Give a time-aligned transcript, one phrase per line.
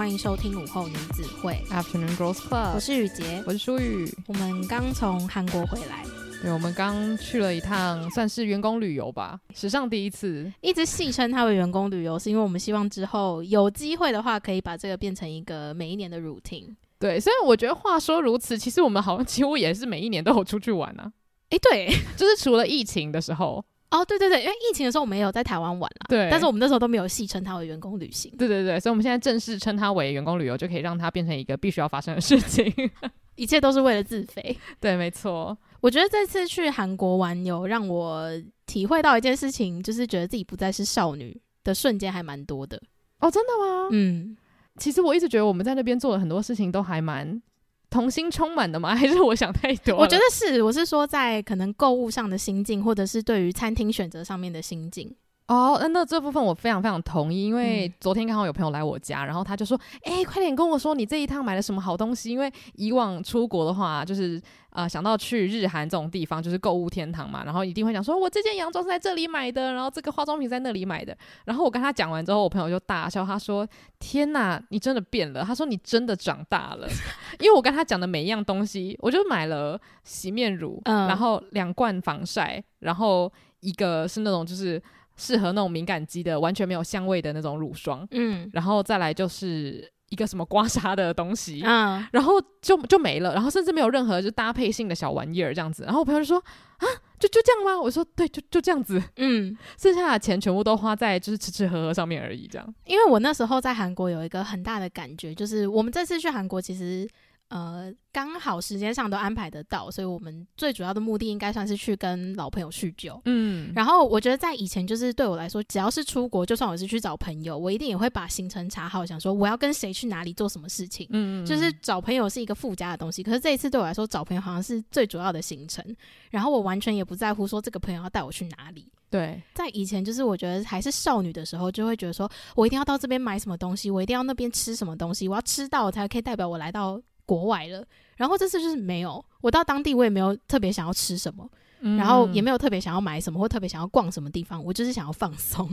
[0.00, 2.72] 欢迎收听午后女子会 Afternoon Girls Club。
[2.74, 4.10] 我是雨洁，我是舒雨。
[4.28, 6.02] 我们刚从韩国回来，
[6.40, 10.50] 对，我们刚去了一趟，算是员工旅游吧，史上第一次。
[10.62, 16.74] 一直戏称它为员工旅游，是因为我们希望之后有机会的话，可以把这个变成一个每一年的 routine。
[16.98, 21.12] 对，虽然我觉得话说如此，其实我们好像几乎也是每一年都有出去玩啊。
[21.50, 23.62] 哎，对，就是除了疫情的时候。
[23.90, 32.72] 哦，对对对，因为疫情的时候我们也有在台湾玩啦，对，但是我们那时候都没有戏称它为员工旅行，对对对，所以我们现在正式称它为员工旅游，就可以让它变成一个必须要发生的事情，
[33.34, 35.56] 一切都是为了自肥，对，没错。
[35.80, 38.30] 我觉得这次去韩国玩有让我
[38.66, 42.80] 体会到一件事情，就是觉得自己不再是少女的瞬间还蛮多的。
[43.18, 43.88] 哦，真的吗？
[43.90, 44.36] 嗯，
[44.76, 47.42] 其实我一直觉得我们在那边做的很多事情都还蛮。
[47.90, 48.94] 童心充满的吗？
[48.96, 49.96] 还是我想太多？
[49.96, 55.14] 我觉得是，我是说在可能购物上的心境，或者是对于餐厅选择上面的心境。
[55.50, 59.76] 哦，那那这部分我非常非常同意，因为昨天刚好有朋友来我家，嗯、然后他就说
[60.06, 73.66] ：“哎、欸，快点跟我说你这一趟买了什么好东西？”因为以往出国的话，就是啊、呃、想到去日韩这种地方，就是购物天堂嘛，然后一定会想说：“我这件洋装是在这里买的，然后这个化妆品在那里买的。”然后我跟他讲完之后，我朋友就大笑，他说
[73.98, 76.86] ：“天哪，你真的变了！”他说：“你真的长大了。
[77.40, 84.80] ”因为我跟他讲的每一样东西，我就买了洗面乳，嗯、然后两罐防晒，然后一个是那种就是。
[85.20, 96.38] 适合那种敏感肌的，完全没有香味的那种乳霜，嗯，然后再来就是一个什么刮痧的东西，嗯，然后就就没了，然后甚至没有任何就搭配性的小玩意儿这样子，然后我朋友就说
[96.78, 96.86] 啊，
[97.18, 97.78] 就就这样吗？
[97.78, 102.74] 我说对，就就这样子，嗯，剩下的钱全部都花在就是吃吃喝喝上面而已，这样。
[102.86, 107.06] 因为我那时候在韩国有一个很大的感觉，就是我们这次去韩国其实。
[107.50, 113.20] 呃，刚好时间上都安排得到，所以我们最主要的目的应该算是去跟老朋友叙旧。
[113.24, 121.08] 嗯，然后我觉得在以前，就是对我来说，只要是出国，就算我是去找朋友，我一定也会把行程查好，想说我要跟谁去哪里做什么事情。
[121.10, 125.84] 嗯，就是找朋友是一个附加的东西，可是这一次对我来说，找朋友好像是最主要的行程。
[126.30, 128.86] 然后我完全也不在乎说这个朋友要带我去哪里。
[129.10, 137.02] 对，在以前，就是我觉得还是少女的时候，就会觉得说我一定要到这边买什么东西，我一定要那边吃什么东西，我要吃到我才可以代表我来到。
[137.30, 137.84] 国外了，
[138.16, 141.48] 然后这次就是没有，我到当地我也没有特别想要吃什么，
[141.78, 145.70] 嗯、然后也没有特别想要买什么或特别想要逛什么地方，我就是想要放松。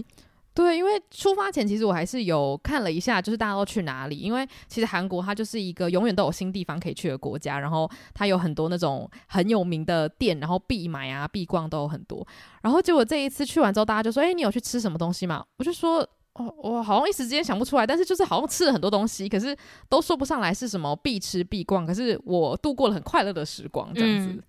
[0.53, 12.27] 对，因为出发前其实我还是有看了一下，就是大家都去哪里，因为其实韩国它就是一个永远都有新地方可以去的国家，然后它有很多那种很有名的店，然后必买啊必逛都有很多。
[12.61, 16.07] 然后结果这一次去完之后，大家就说：“哎，你有去吃什么东西吗？”我就说。
[16.37, 19.55] 哦，我好像一时之间想不出来，但是就是好像吃了很多东西，可是
[19.89, 24.43] 都说不上来是什么必吃必逛，可是我度过了很快乐的时光，这样子。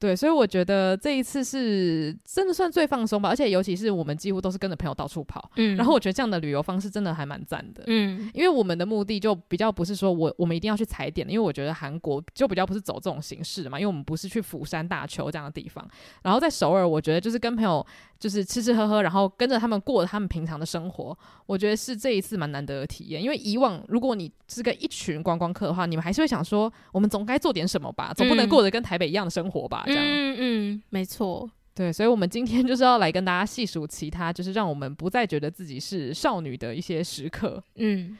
[0.00, 15.86] 对，所以我觉得这一次是真的算最放松吧，而且尤其是我们几乎都是跟着朋友到处跑，嗯，然后我觉得这样的旅游方式真的还蛮赞的，嗯，因为我们的目的就比较不是说我我们一定要去踩点，因为我觉得韩国就比较不是走这种形式的嘛，因为我们不是去釜山、大邱这样的地方，
[16.22, 17.86] 然后在首尔，我觉得就是跟朋友
[18.18, 29.84] 就是吃吃喝喝，然后跟着他们过他们平常的生活，我觉得是这一次蛮难得的体验，因为以往如果你是跟一群观光客的话，你们还是会想说，我们总该做点什么吧，总不能过得跟台北一样的生活吧。
[29.86, 37.62] 嗯嗯嗯，没错，对，所以，我们今天就是要来跟大家细数其他，就是让我们不再觉得自己是少女的一些时刻。
[37.76, 38.18] 嗯，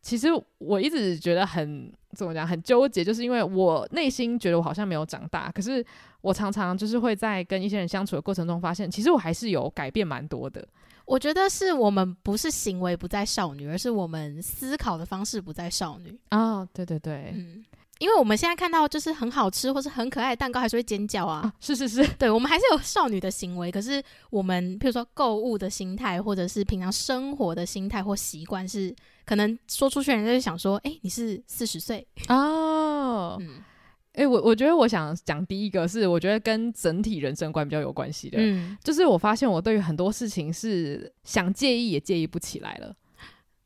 [0.00, 0.28] 其实
[0.58, 5.84] 我一直觉得很怎么讲，很纠结，就是因为我内心觉得我好像没有长大，可是
[6.20, 10.66] 我常常就是会在跟一些人相处的过程中发现，其实我还是有改变蛮多的。
[11.04, 16.16] 我觉得是我们不是行为不再少女，而是我们思考的方式不再少女。
[16.30, 17.64] 哦，对对对，嗯。
[18.02, 21.42] 因为我们现在看到就是很好吃或是很可爱的蛋糕，还是会尖叫啊！
[21.42, 23.70] 啊是是是，对，我们还是有少女的行为。
[23.70, 28.92] 可是我们譬如说购物的心态，或者是平常生活的心态或习惯，是
[29.24, 33.62] 可能说出去人家就想说：“哎、欸，你是四十岁哦。”嗯，
[34.14, 42.92] 哎、欸，我我觉得我想讲第一个是，我觉得跟整体人生观比较有关系的，嗯，就是我发现我对于很多事情是想介意也介意不起来了。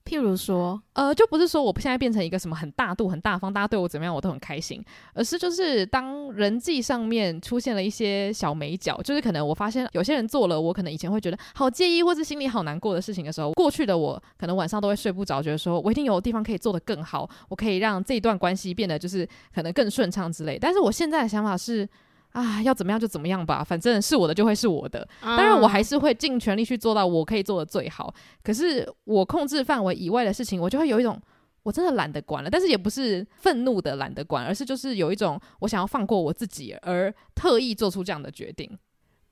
[0.06, 4.80] 譬如说，呃，就不是说我现在变成一个什么很大度、很大方，大家对我怎么样我都很开心，
[5.14, 20.56] 而是就是当人际上面出现了一些小美角，就是可能我发现有些人做了我可能以前会觉得好介意或是心里好难过的事情的时候，过去的我可能晚上都会睡不着，觉得说我一定有地方可以做得更好，我可以让这一段关系变得就是可能更顺畅之类。
[20.56, 21.88] 但是我现在的想法是。
[22.36, 25.08] 啊，要怎么样就怎么样吧，反正是我的就会是我的。
[25.22, 28.14] 当然，我还是会尽全力去做到我可以做的最好。
[28.44, 31.18] 可是我控制范围以外的事情，我就会有一种
[31.62, 32.50] 我真的懒得管了。
[32.50, 38.78] 但是也不是愤怒的懒得管，而是就是有一种我想要放过我自己而特意做出这样的决定。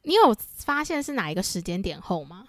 [0.05, 2.47] 你有发现是哪一个时间点后吗？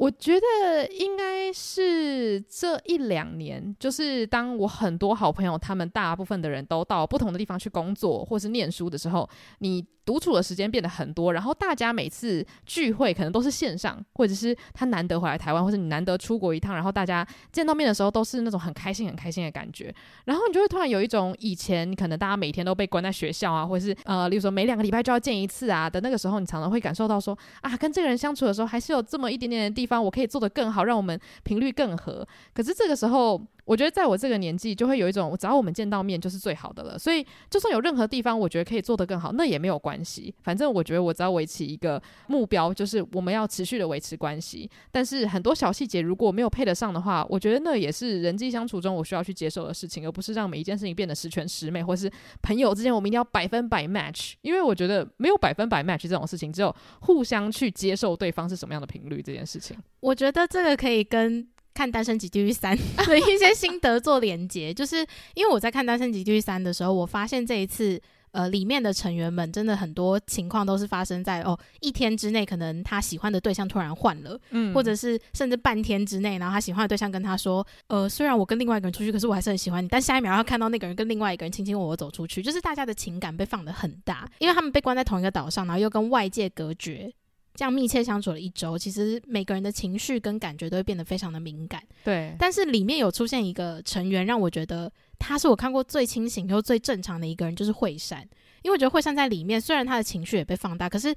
[0.00, 19.94] 我觉得应该是这一两年，就是当我很多好朋友，他们大部分的人都到不同的地方去工作或是念书的时候，你独处的时间变得很多，然后大家每次聚会可能都是线上，或者是他难得回来台湾，或者你难得出国一趟，然后大家见到面的时候都是那种很开心、很开心的感觉，
[20.24, 32.26] 然后你就会突然有一种以前可能大家每天都被关在学校啊，或者是呃，例如说每两个礼拜就要见一次啊的那个时候，你常常会感受到说啊，跟这个人相处的时候还是有这么一点点的地方我可以做得更好，让我们频率更合。
[32.54, 33.40] 可是这个时候。
[33.70, 36.98] 我觉得在我这个年纪，就会有一种，只要我们见到面就是最好的了。
[36.98, 40.34] 所以，就算有任何地方我觉得可以做得更好，那也没有关系。
[40.42, 44.68] 反正我觉得我只要维持一个目标，就是我们要持续的维持关系。
[44.90, 52.10] 但是很多小细节如果没有配得上的话，我觉得那也是人际相处中我需要去接受的事情，而不是让每一件事情变得十全十美，或是
[52.42, 54.32] 朋友之间我们一定要百分百 match。
[54.42, 59.76] 因为我觉得没有百分百 match 这种事情，只有互相去接受对方是什么样的频率这件事情。
[60.00, 61.46] 我觉得这个可以跟。
[61.72, 62.76] 看《单身即地狱三》
[63.06, 68.00] 的一些心得做连接，就是因为我在看《单身即地狱三》的时候，我发现这一次
[68.32, 87.12] 呃里面的成员们真的很多情况都是发生在哦一天之内，可能他喜欢的对象突然换了，嗯，或者是甚至半天之内，然后他喜欢的对象跟他说，呃，虽然我跟另外一个人出去，可是我还是很喜欢你，但下一秒要看到那个人跟另外一个人卿卿我我走出去，就是大家的情感被放得很大，因为他们被关在同一个岛上，然后又跟外界隔绝。
[87.54, 91.82] 这样密切相处了一周，其实每个人的情绪跟感觉都会变得非常的敏感。
[92.04, 98.20] 对，但是里面有出现一个成员，让我觉得他是我看过最清醒又最正常的一个人，就是惠善。
[98.62, 101.14] 因为我觉得惠善在里面，虽然他的情绪也被放大，可是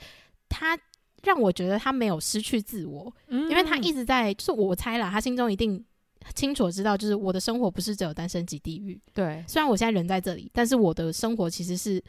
[0.50, 0.78] 他
[1.24, 5.84] 让我觉得他没有失去自我，嗯，因为他一直在，就是我猜啦，他心中一定
[6.36, 9.00] 清楚知道，就是我的生活不是只有单身及地狱。
[9.14, 12.04] 对，虽然我现在人在这里，但是我的生活其实是。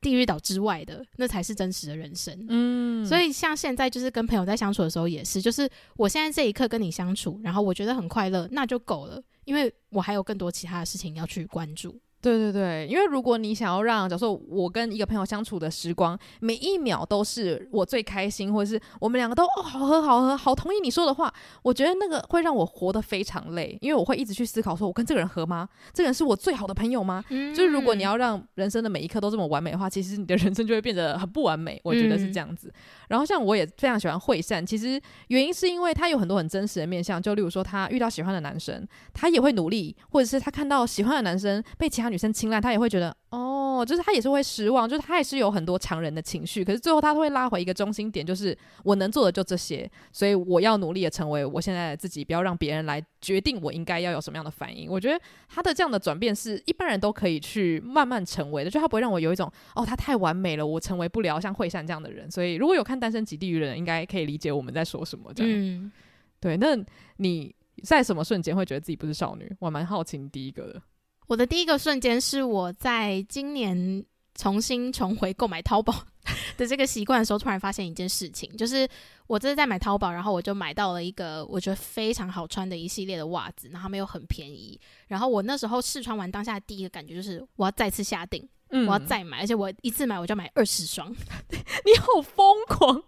[0.00, 2.46] 地狱岛之外的，那才是真实的人生。
[2.48, 11.98] 嗯，所以像现在就是跟朋友在相处的时候，也是，就是我现在这一刻跟你相处，然后我觉得很快乐，那就够了，因为我还有更多其他的事情要去关注。
[12.22, 21.32] 对对对，因为如果你想要让，假如说我跟一个朋友相处的时光，每一秒都是我最开心，或者是我们两个都哦好喝好喝，好同意你说的话，
[21.62, 25.66] 我觉得那个会让我活得非常累，因为我会一直去思考，说我跟这个人合吗？
[25.94, 27.24] 这个人是我最好的朋友吗？
[27.30, 31.80] 嗯，就是如果你要让人生的每一刻都这么完美的话，其实你的人生就会变得很不完美。
[31.82, 32.68] 我觉得是这样子。
[32.68, 42.90] 嗯，然后像我也非常喜欢惠善，其实原因是因为他有很多很真实的面相，就例如说他遇到喜欢的男生，他也会努力，或者是他看到喜欢的男生被其他女生青睐，他也会。
[42.90, 54.90] 觉得哦，就是他也是会失望，就是他也是有很多常人的情绪，可是最后他会拉回一个中心点，就是我能做的就这些，所以我要努力的成为我现在的自己，不要让别人来决定我应该要有什么样的反应。
[54.90, 55.16] 我觉得
[55.48, 62.28] 他的这样的转变是一般人都可以去慢慢成为的，就他不会让我有一种哦，他太完美了，我成为不了像惠善这样的人。
[62.28, 65.32] 所以如果有看《单身即地狱》的人，应该可以理解我们在说什么。
[65.32, 65.92] 这样，嗯，
[66.40, 66.56] 对。
[66.56, 66.76] 那
[67.18, 69.48] 你在什么瞬间会觉得自己不是少女？
[69.60, 70.82] 我蛮好奇你第一个的。
[71.30, 75.94] 我的第一个瞬间是我在今年重新重回购买淘宝
[76.58, 78.88] 的这个习惯的时候，突然发现一件事情，就是
[79.28, 91.08] 我这是在买淘宝，然后我就买到了一个我觉得非常好穿的一系列的袜子，然后他们又很便宜，然后我那时候试穿完当下第一个感觉就是我要再次下定，嗯，我要再买，而且我一次买我就买二十双，
[91.48, 93.00] 你好疯狂！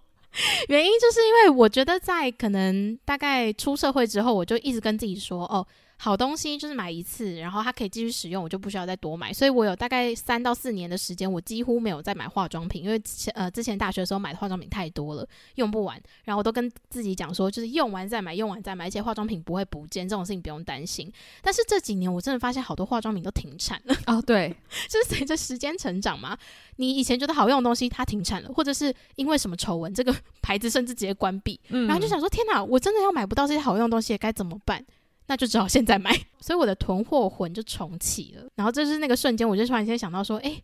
[0.69, 5.67] 原因就是因为我觉得在可能大概出社会之后，我就一直跟自己说哦。
[5.97, 9.33] 好东西就是买一次，然后它可以继续使用，我就不需要再多买。
[9.33, 13.01] 所以我有大概三到四年的时间，我几乎没有再买化妆品，因为
[13.35, 16.01] 呃之前大学的时候买的化妆品太多了，用不完。
[16.25, 21.09] 然后我都跟自己讲说，就是用完再买，用完再买，而且化妆品不会不见，这种事情不用担心。
[21.41, 23.95] 但是这几年我真的发现好多化妆品都停产了。
[24.07, 24.53] 哦，对，
[24.91, 26.37] 就是随着时间成长嘛，
[26.77, 31.61] 你以前觉得好用的东西它停产了，或者是因为什么丑闻，这个 牌子甚至直接关闭。
[31.69, 34.85] 嗯，然后就想说，天哪，我真的要买不到这些好用的东西，该怎么办？
[35.33, 38.45] 那就只好现在买， 所以我的囤货魂就重启了。
[38.55, 40.63] 然后这是那个瞬间，我就突然间想到说，诶，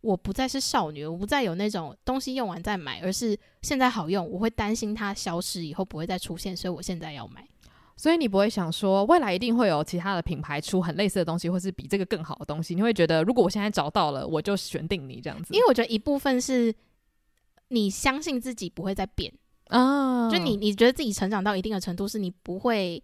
[0.00, 7.46] 我不再是少女，我不再有那种东西用完再买，而是现在好用，我会担心它消失以后不会再出现，所以我现在要买。
[7.94, 12.74] 所以你不会想说未来一定会有其他的品牌出很类似的东西，或是比这个更好的东西？
[12.74, 15.52] 你会觉得如果我现在找到了，我就选定你这样子？
[15.52, 16.74] 因为我觉得一部分是
[17.68, 19.30] 你相信自己不会再变
[19.68, 23.02] 啊，就你你觉得自己成长到一定的程度，是你不会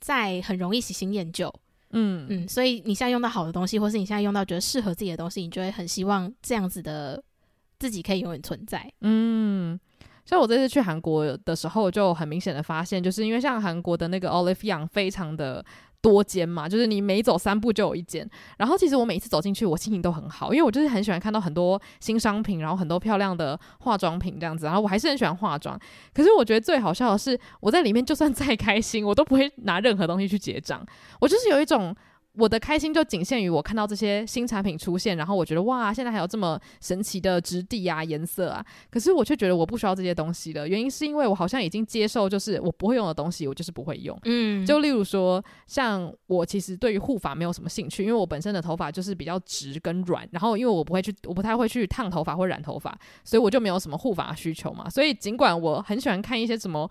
[0.00, 1.52] 再很容易喜新厌旧。
[1.90, 7.22] 嗯嗯，所以你现在用到好的东西，或是你现在用到觉得适合自己的东西，你就会很希望这样子的
[7.78, 8.90] 自己可以永远存在。
[9.00, 9.78] 嗯。
[10.26, 15.64] 像我这次去韩国的时候，就很明显的发现，就是因为像韩国的那个 Olive Young 非常的
[16.00, 18.28] 多间嘛，就是你每走三步就有一间。
[18.56, 24.66] 然后其实我每一次走进去，我心情都很好，因为我就是很喜欢看到很多新商品，然后很多漂亮的化妆品这样子。
[24.66, 25.78] 然后我还是很喜欢化妆，
[26.14, 30.84] 可是我觉得最好笑的是，我在里面就算再开心，我都不会拿任何东西去结账，
[31.20, 31.94] 我就是有一种。
[32.38, 40.68] 我的开心就仅限于我看到这些新产品出现，然后我觉得哇，现在还有这么神奇的质地啊、颜色啊，可是我却觉得我不需要这些东西了。
[40.68, 44.16] 原因是因为我好像已经接受，就是我不会用的东西，我就是不会用。
[44.24, 54.88] 嗯，就例如说，像我其实对于护发没有什么兴趣，因为我本身的头发就是比较直跟软，然后因为我不会去，我不太会去烫头发或染头发，所以我就没有什么护发需求嘛。
[54.88, 56.88] 所以尽管我很喜欢看一些什么。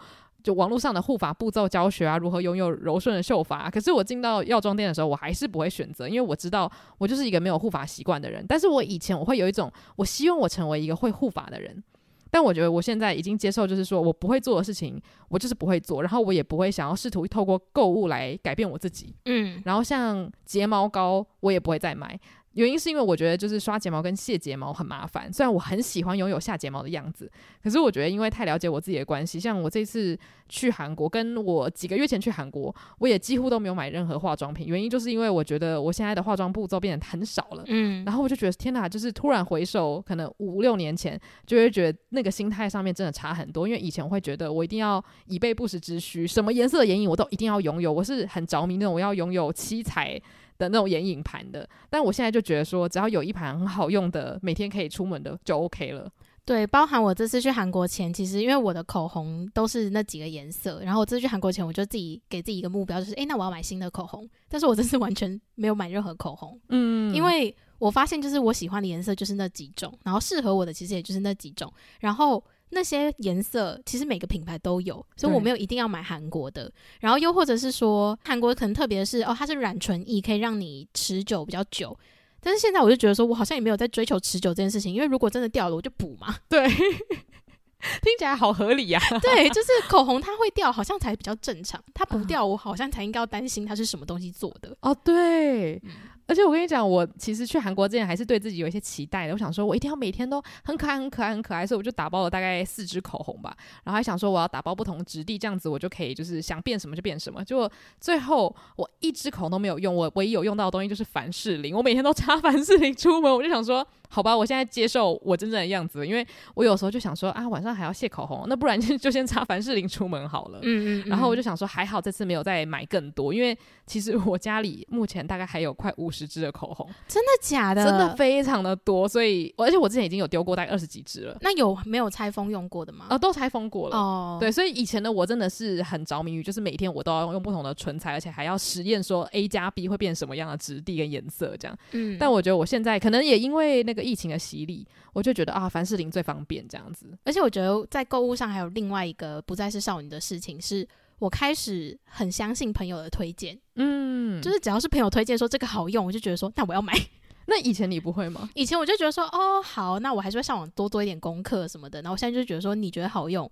[0.48, 8.46] 就网络上的护发步骤教学啊，如何拥有柔顺的秀发啊，可是我进到药妆店的时候，我还是不会选择，因为我知道我就是一个没有护发习惯的人。
[8.48, 11.84] 但是我以前我会有一种，我希望我成为一个会护发的人，
[12.32, 19.14] 但我觉得我现在已经接受，就是说我不会做的事情，我就是不会做，然后我也不会想要试图透过购物来改变我自己。
[19.26, 22.18] 嗯，然后像睫毛膏，我也不会再买。
[22.58, 27.32] 原因是因为我觉得就是刷睫毛跟卸睫毛很麻烦，虽然我很喜欢拥有下睫毛的样子，
[27.64, 30.18] 可是我觉得因为太了解我自己的关系，像我这次
[30.50, 34.66] 去韩国，跟我几个月前去韩国，我也几乎都没有买任何化妆品。
[34.66, 43.68] 原因就是因为我觉得我现在的化妆步骤变得很少了，嗯，然后我就觉得天哪，就是突然回首，可能五六年前，就会觉得那个心态上面真的差很多。
[43.68, 50.20] 因为以前我会觉得我一定要以备不时之需，什么颜色的眼影我都一定要拥有，我是很着迷那种我要拥有七彩。
[50.58, 56.10] 的那种眼影盘的，但我现在就觉得说，只要有一盘很好用的，每天可以出门的就 OK 了。
[56.46, 64.28] 对，包含我这次去韩国前，其实因为我的口红都是那几个颜色，然后我这次去韩国前，我就自己给自己一个目标，就是诶，那我要买新的口红。
[64.48, 72.44] 但是我这次完全没有买任何口红，嗯，因为我发现就是我喜欢的颜色就是那几种，然后适合我的其实也就是那几种，然后。
[72.70, 76.72] 那些颜色其实每个品牌都有，所以我没有一定要买韩国的。
[77.00, 81.98] 然后又或者是说，韩国可能特别是哦，它是软唇液，可以让你持久比较久。
[82.40, 86.36] 但是现在我就觉得说，我好像也没有在追求持久这件事情，因为如果真的掉了，我就补嘛。
[86.50, 89.20] 对，听起来好合理呀、啊。
[89.20, 91.84] 对，就是口红它会掉，好像才比较正常。
[91.94, 94.76] 它不掉，我好像才应该要担心它是什么东西做的。
[94.82, 95.76] 哦，对。
[95.78, 95.92] 嗯
[96.28, 99.34] 而且我跟你讲，我其实去韩国之前还是对自己有一些期待的。
[99.34, 103.56] 我想说，我一定要每天都很可爱、很可爱、很可爱，所以我就打包了大概四支口红吧。
[103.84, 107.44] 然后还想说，我要打包不同质地，这样子我就可以就是想变什么就变什么。
[107.44, 111.74] 结果最后我一支口红都没有用，我唯一有用到的东西就是凡士林。
[111.74, 113.88] 我每天都擦 凡士林出门，我就想说。
[114.10, 120.60] 好吧，我现在接受我真正的样子，因为我有时候就想说啊，晚上还要卸口红，那不然就就先擦凡士林出门好了。
[120.62, 121.10] 嗯，嗯嗯。
[121.10, 126.88] 然后我就想说，还好这次没有再买更多，因为其实我家里目前大概还有快五十支的口红。
[127.08, 127.84] 真的假的？
[127.84, 131.38] 真的非常的多，所以而且我之前已经有丢过大概二十几支了。
[131.42, 133.06] 那有没有拆封用过的吗？
[133.10, 133.98] 啊，都拆封过了。
[133.98, 134.38] 哦。
[134.40, 141.78] 对，所以以前的我真的是很着迷于，就是每天我都要用用不同的唇彩，而且还要实验说 A 加 B 会变什么样的质地跟颜色这样。
[141.92, 142.18] 嗯。
[142.20, 144.88] 但我觉得我现在可能也因为那个疫情的洗礼。
[145.14, 150.88] 我就觉得啊，凡士林最方便这样子，而且我觉得在购物上还有另外一个不再是少女的事情，是
[151.20, 156.94] 我开始很相信朋友的推荐，嗯，就是只要是朋友推荐说这个好用，我就觉得说那我要买。
[157.50, 158.50] 那以前你不会吗？
[158.56, 163.50] 以前我就觉得说哦好，那我还是会上网多做一点功课什么的，然后我现在就觉得说你觉得好用。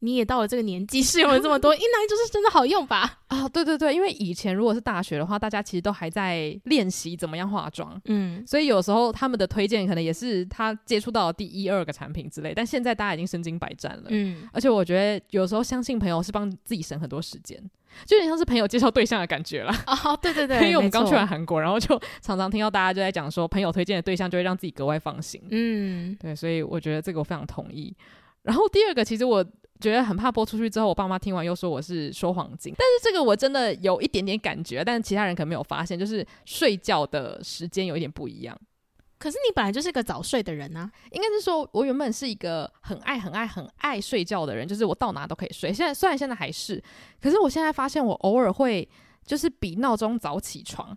[0.00, 3.20] 你也到了这个年纪，试用了这么多， 应该就是真的好用吧？
[3.28, 12.52] 啊，对对对，因为以前如果是大学的话，大家其实都还在练习怎么样化妆，嗯，所以有时候他们的推荐可能也是他接触到的第一二个产品之类。
[12.54, 17.58] 但现在大家已经身经百战了，嗯，而且我觉得有时候相信朋友是帮自己省很多时间，
[18.04, 19.72] 就有点像是朋友介绍对象的感觉了。
[19.86, 25.42] 哦，对对对， 因为我们刚去完韩国，然后就常常听到大家就在讲说，朋友推荐的对象就会让自己格外放心。
[25.50, 27.96] 嗯，对，所以我觉得这个我非常同意。
[28.42, 29.44] 然后第二个，其实我。
[29.80, 32.74] 觉得很怕播出去之后，我爸妈听完又说我是说谎精。
[32.76, 38.58] 但是这个我真的有一点点感觉，但是其他人可能没有发现，就是睡觉的时间有一点不一样。
[39.18, 45.72] 可是你本来就是个早睡的人啊，应该是说我原本是一个很爱、很爱、很爱睡觉的人，就是我到哪都可以睡。
[45.72, 46.82] 现在虽然现在还是，
[47.20, 48.86] 可是我现在发现我偶尔会
[49.24, 50.96] 就是比闹钟早起床。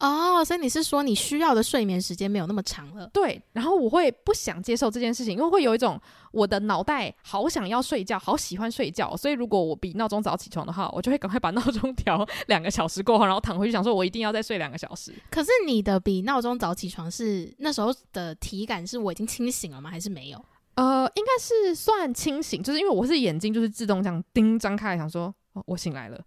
[0.00, 3.08] 哦，所以你是说你需要的睡眠时间没有那么长了？
[3.12, 6.00] 对，然后我会不想接受这件事情，因为会有一种
[6.32, 15.14] 我的脑袋好想要睡觉，好喜欢睡觉，所以如果我比闹钟早起床的话，我就会赶快把闹钟调 两个小时过后，然后躺回去想说，我一定要再睡两个小时。
[15.30, 19.90] 可是你的比闹钟早起床是那时候的体感是我已经清醒了吗？
[19.90, 20.42] 还是没有？
[20.76, 26.18] 呃，应该是算清醒，就是因为我是眼睛就是自动这样叮张开，想说哦，我醒来了。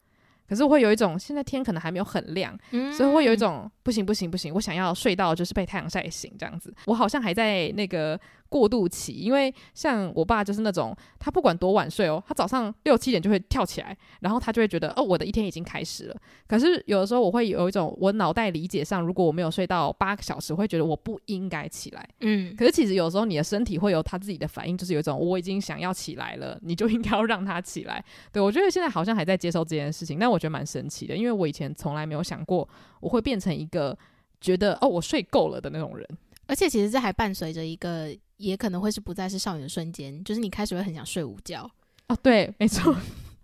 [0.53, 6.73] 可是我会有一种，现在天可能还没有很亮，嗯、所以会有一种不行不行不行，我想要睡到就是被太阳晒醒这样子。
[6.85, 8.19] 我好像还在那个。
[8.53, 16.15] 过渡期，因为像我爸就是那种，他不管多晚睡哦，他早上六七点就会跳起来，然后他就会觉得哦，我的一天已经开始了。
[16.47, 22.07] 可是有的时候我会有一种，我脑袋理解上，如果我没有睡到八个小时，我会觉得我不应该起来。
[22.19, 28.05] 嗯，可是其实有时候你的身体会有他自己的反应，就是有一种我已经想要起来了，你就应该要让他起来。
[28.31, 32.69] 对，我觉得现在好像还在接受这件事情，但我觉得蛮神奇的，因为我以前从来没有想过
[32.99, 33.97] 我会变成一个
[34.39, 36.07] 觉得哦，我睡够了的那种人。
[36.45, 38.15] 而且其实这还伴随着一个。
[38.37, 41.69] 也可能会是不再是少女的瞬间，就是你开始会很想睡午觉
[42.07, 42.17] 哦。
[42.21, 42.95] 对，没错，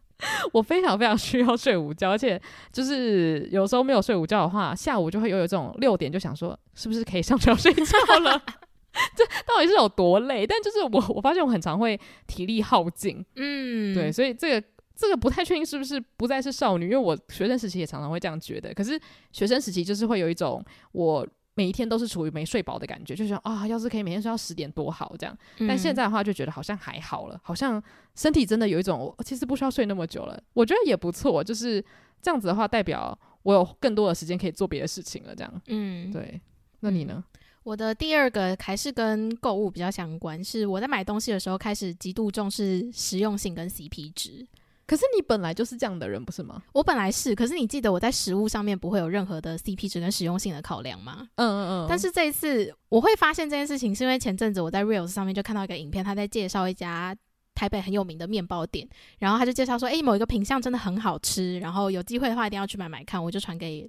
[0.52, 2.42] 我非常非常需要睡午觉，而且
[2.72, 8.42] 就是有时候没有睡午觉的话，下午就会有一种六点就想说，是不是可以上床睡觉了？
[9.16, 10.46] 这到底是有多累？
[10.46, 18.74] 但就是我我发现我很常会体力耗尽，嗯，对，所以这个这个不太确定是不是不再是少女，因为我学生时期也常常会这样觉得。
[18.74, 19.00] 可是
[19.32, 21.26] 学生时期就是会有一种我。
[21.60, 25.38] 每一天都是处于没睡饱的感觉，就想啊，要是可以每天睡到十点多好这样。
[25.58, 27.84] 嗯、但现在的话，就觉得好像还好了，好像
[28.16, 30.42] 身体真的有一种，我其实不需要睡那么久了。
[30.54, 31.84] 我觉得也不错，就是
[32.22, 35.36] 这样子的话，代表我有更多的时间可以做别的事情了。
[35.36, 36.40] 这样，嗯，对。
[36.80, 37.22] 那你呢？
[37.64, 44.48] 我的第二个还是跟购物比较相关，是我在买东西的时候开始极度重视实用性跟 CP 值。
[44.90, 46.64] 可是你本来就是这样的人，不是吗？
[46.74, 51.28] 我本来是，可是你记得我在食物上面不会有任何的 CP 值跟实用性的考量吗？
[51.36, 51.88] 嗯嗯嗯。
[51.88, 57.16] 但是这一次我会发现这件事情，是因为前阵子我在 Reels 上面就看到一个影片，他在介绍一家
[57.54, 63.24] 台北很有名的面包店，然后他就介绍说，诶，某一个品相真的很好吃，然后有机会的话一定要去买买看。
[63.24, 63.88] 我就传给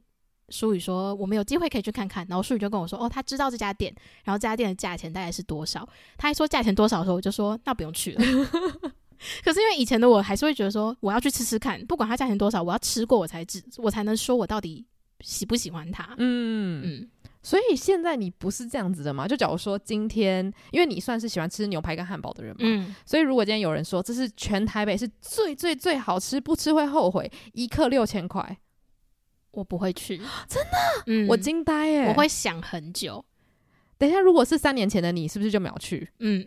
[0.50, 2.26] 舒宇说，我们有机会可以去看看。
[2.28, 3.90] 然后舒宇就跟我说，哦，他知道这家店，
[4.22, 5.88] 然后这家店的价钱大概是多少？
[6.18, 8.22] 他还说价钱多少的时候，我就说那不用去了。
[9.44, 14.86] 可是因为以前的我还是会觉得说，我要去吃吃看，不管它价钱多少，我要吃过我才知，我才能说我到底
[15.20, 16.14] 喜不喜欢它。
[16.18, 17.10] 嗯嗯，
[17.42, 19.28] 所以现在你不是这样子的吗？
[19.28, 28.58] 就假如说今天，因为你算是喜欢吃牛排跟汉堡的人嘛，嗯，所以如果今天有人说这是全台北是最最最好吃，不吃会后悔，一克六千块，
[29.50, 30.16] 我不会去，
[30.48, 33.24] 真的，嗯，我惊呆耶，我会想很久。
[33.98, 36.08] 等一下，如果是三年前的你，是不是就秒去？
[36.20, 36.46] 嗯。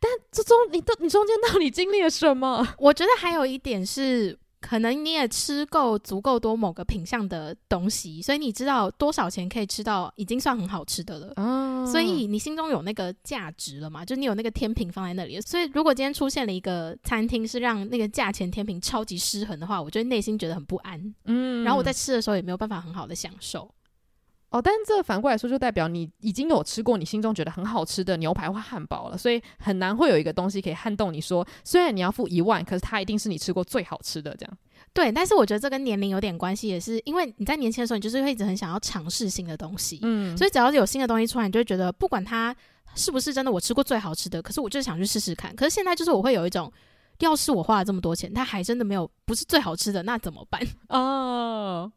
[0.00, 2.66] 但这中你都你中间到底经历了什么？
[2.78, 11.32] 我觉得还有一点是，可能你也吃够足够多某个品相的东西，所以你知道多少钱可以吃到已经算很好吃的了。
[11.36, 14.02] 哦，所以你心中有那个价值了嘛？
[14.02, 15.38] 就你有那个天平放在那里。
[15.42, 21.14] 所以如果今天出现了一个餐厅是让那个价钱天平超级失衡的话，我就内心觉得很不安。
[21.26, 23.70] 嗯，然后我在吃的时候也没有办法很好的享受。
[24.50, 34.58] 哦，但是这反过来说，就代表你已经有吃过你心中觉得很好吃的牛排或汉堡了，所以很难会有一个东西可以撼动你说，虽然你要付一万，可是它一定是你吃过最好吃的这样。
[34.92, 42.54] 对，但是我觉得这跟年龄有点关系，也是因为你在年轻的时候，你就是会一直很想要尝试新的东西，嗯，所以只要有新的东西出来，你就会觉得不管它
[42.96, 45.54] 是不是真的我吃过最好吃的，可是我就是想去试试看。
[45.54, 46.72] 可是现在就是我会有一种，
[47.20, 50.60] 要是我花了这么多钱，它还真的没有不是最好吃的，那怎么办？
[50.88, 51.92] 哦。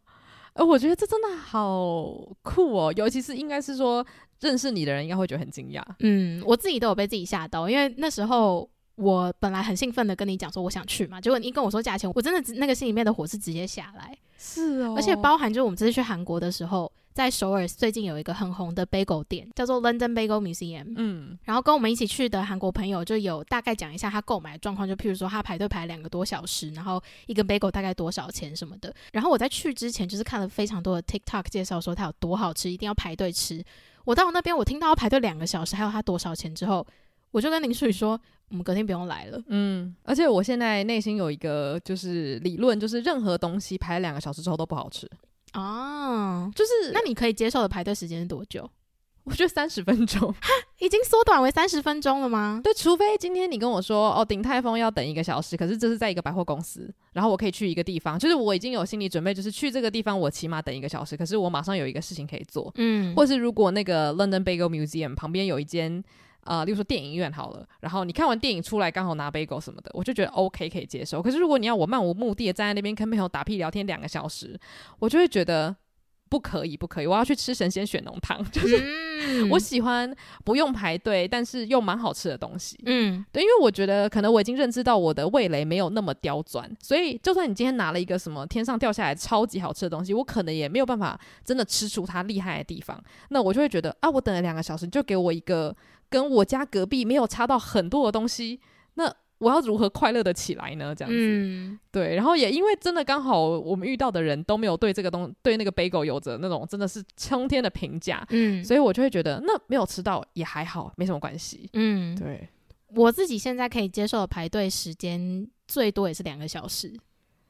[0.53, 4.05] 呃，我觉得这真的好酷哦，尤其是应该是说
[4.39, 5.83] 认识你的人应该会觉得很惊讶。
[5.99, 14.17] 嗯，我自己都有被自己吓到，因为那时候我本来很兴奋的跟你讲说我想去嘛，结果你跟我说价钱，我真的那个心里面的火是直接下来。
[14.37, 16.91] 是哦，而且包含就是我们这次去韩国的时候。
[17.13, 20.93] 在首尔最近有一个很红的 bagel 店，叫做 London Bagel Museum。
[20.97, 28.93] 嗯，然后跟我们一起去的韩国朋友就有大概讲一下他购买的状况，就譬如说他排队排两个多小时，然后一个 bagel 大概多少钱什么的。
[29.12, 33.63] 然后我在去之前就是看了非常多的 TikTok 介绍说它有多好吃，一定要排队吃。
[34.06, 36.86] 我到那边我听到要排队两个小时，还有它多少钱之后，
[37.30, 39.39] 我就跟林淑宇说，我们隔天不用来了。
[39.49, 45.08] 嗯，而且我现在内心有一个就是理论，就是任何东西排两个小时之后都不好吃。
[45.53, 48.69] 哦，就是那你可以接受的排队时间是多久？
[49.23, 52.59] 我觉得三十分钟，哈，已经缩短为三十分钟了吗？
[52.61, 66.03] 对，除非今天你跟我说哦，鼎泰丰要等一个小时，可是这是在一个百货公司，然后我可以去一个地方，就是我已经有心理准备，就是去这个地方我起码等一个小时，可是我马上有一个事情可以做，嗯，或是如果那个 London Bagel Museum 旁边有一间。
[66.45, 71.21] 呃，例如说电影院好了，然后你看完电影出来，刚好拿 bagel 什么的，我就觉得 OK 可以接受。
[71.21, 74.60] 可是如果你要我漫无目的的站在那边跟朋友打屁聊天两个小时，
[74.99, 75.75] 我就会觉得
[76.29, 78.77] 不可以，不可以，我要去吃神仙血浓汤， 就是、
[79.21, 80.12] 嗯、我喜欢
[80.43, 82.75] 不用排队，但是又蛮好吃的东西。
[82.88, 92.99] 嗯，对，因为我觉得可能我已经认知到我的味蕾没有那么刁钻，所以就算你今天拿了一个什么天上掉下来超级好吃的东西，我可能也没有办法真的吃出它厉害的地方。
[93.29, 95.75] 那我就会觉得啊，我等了两个小时，就给我一个
[96.13, 98.62] 跟我家隔壁没有差到很多的东西，
[98.93, 99.12] 那。
[99.39, 100.95] 我要如何快乐的起来呢？
[100.95, 112.47] 这样子，嗯、对，然后也因为真的刚好我们遇到的人都没有对这个东对那个 bagel 有着那种真的是冲天的评价，嗯，所以我就会觉得那没有吃到也还好，没什么关系，嗯，对，
[112.95, 116.88] 我自己现在可以接受的排队时间最多也是两个小时，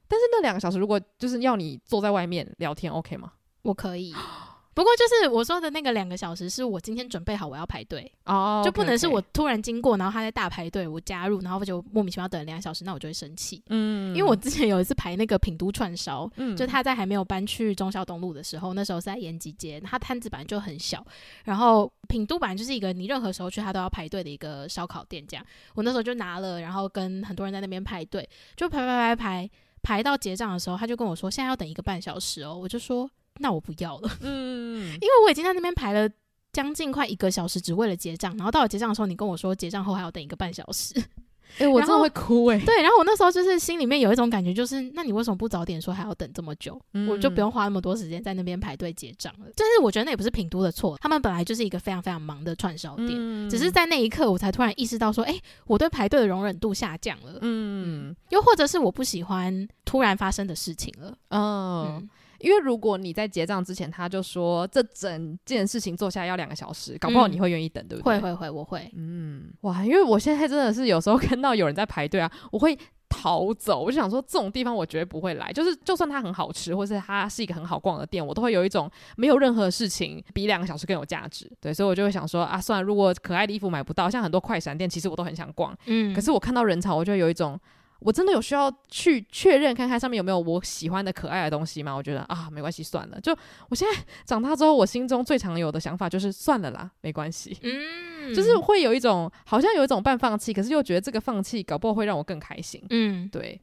[0.08, 3.34] 但是那两个小时如果就是要你坐在外面聊天，OK 吗？
[3.62, 4.12] 我可以。
[4.73, 13.62] 不过就是我说的那个两个小时，是我今天准备好我要排队哦，就不能是我突然经过，然后他在大排队，我加入，然后我就莫名其妙等了两个小时，那我就会生气。
[13.69, 21.05] 嗯，因为我之前有一次排那个品都串烧，嗯，就他在还没有搬去忠孝东路的时候，那时候是在延吉街，他摊子本来就很小，
[21.43, 29.49] 然后品都本来就是一个你任何时候去他都要排队的一个烧烤店，这样，我那时候就拿了，然后跟很多人在那边排队，就排排排排
[29.83, 33.07] 排到结账的时候，他就跟我说现在要等一个半小时哦，我就说。
[33.39, 36.09] 那我不要了，嗯， 因为我已经在那边排了
[36.51, 38.35] 将近快一个小时，只为了结账。
[38.37, 40.93] 然后到了结账的时候，你跟我说结账后还要等一个半小时，
[41.57, 42.65] 哎、欸，我真的会哭哎、欸。
[42.65, 46.79] 对，然后我那时候就是心里面有一种感觉，就是那你为什么不早点说还要等这么久？
[46.93, 49.47] 嗯、我就不用花那么多时间在那边排队结账了。
[49.55, 57.39] 但是我觉得那也不是品都的错，他们本来就是一个非常非常忙的串烧店，嗯、只是在那一刻我才突然意识到说，哎、欸，我对排队的容忍度下降了。
[57.41, 61.17] 嗯，嗯，又或者是我不喜欢突然发生的事情了。
[61.29, 62.01] 哦。
[62.43, 68.19] 嗯因为如果你在结账之前，他就说这整件事情做下来要两个小时，搞不好你会愿意等，嗯、对不对？
[68.19, 68.91] 会会会，我会。
[68.95, 72.77] 嗯，哇，因为我现在真的是有时候看到有人在排队啊，我会
[73.08, 73.82] 逃走。
[73.82, 75.53] 我就想说，这种地方我绝对不会来。
[75.53, 81.49] 就是就算它很好吃，或是它是一个很好逛的店，我都会有一种没有任何事情比两个小时更有价值。
[81.62, 85.73] 对，所以我就会想说啊，算了，如果可爱的衣服买不到，像很多快闪店，其实我都很想逛。
[85.86, 87.58] 嗯，可是我看到人潮，我就有一种。
[88.03, 91.93] 我真的有需要去确认看看上面有没有我喜欢的可爱的东西吗？
[91.93, 93.19] 我觉得啊，没关系，算了。
[93.21, 93.35] 就
[93.69, 97.57] 我现在长大之后，我心中最常有的想法就是算了啦，没关系。
[97.63, 102.83] 嗯，就是会有一种好像有一种半放弃，可是又觉得这个放弃搞不好会让我更开心。
[102.89, 103.59] 嗯，对。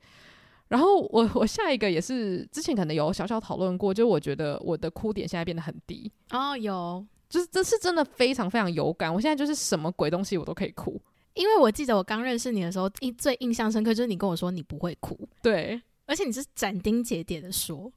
[0.68, 6.11] 然后我我下一个也是之前可能有小小讨论过，就我觉得我的哭点现在变得很低。
[6.31, 9.12] 哦，有，就是这是真的非常非常有感。
[9.12, 11.00] 我现在就是什么鬼东西我都可以哭。
[11.35, 17.90] 因为我记得我刚认识你的时候，印最印象深刻就是你跟我说你不会哭，对，而且你是斩钉截铁的说，